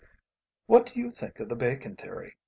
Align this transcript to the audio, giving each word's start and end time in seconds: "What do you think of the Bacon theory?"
"What 0.65 0.87
do 0.87 0.99
you 0.99 1.11
think 1.11 1.39
of 1.39 1.47
the 1.47 1.55
Bacon 1.55 1.95
theory?" 1.95 2.33